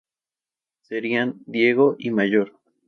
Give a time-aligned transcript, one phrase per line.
[0.81, 2.59] Serían Diego y Mayor.